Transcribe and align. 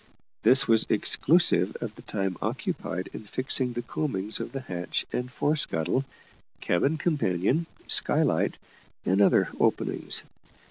This 0.41 0.67
was 0.67 0.87
exclusive 0.89 1.77
of 1.79 1.93
the 1.93 2.01
time 2.01 2.35
occupied 2.41 3.09
in 3.13 3.19
fixing 3.19 3.73
the 3.73 3.83
combings 3.83 4.39
of 4.39 4.51
the 4.51 4.61
hatch 4.61 5.05
and 5.13 5.31
fore 5.31 5.55
scuttle, 5.55 6.05
cabin 6.59 6.97
companion, 6.97 7.67
skylight, 7.87 8.57
and 9.05 9.21
other 9.21 9.49
openings. 9.59 10.23